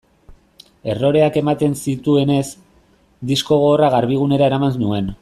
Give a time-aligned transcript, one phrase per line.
[0.93, 2.41] Erroreak ematen zituenez,
[3.33, 5.17] disko gogorra Garbigunera eraman nuen.